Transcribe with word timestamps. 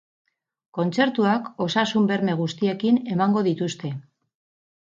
Kontzertuak 0.77 1.51
osasun 1.67 2.09
berme 2.13 2.37
guztiekin 2.41 2.99
emango 3.17 3.45
dituzte. 3.53 3.93